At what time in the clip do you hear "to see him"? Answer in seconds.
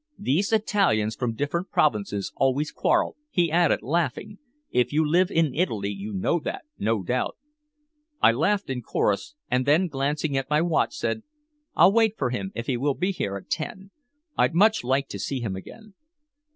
15.09-15.55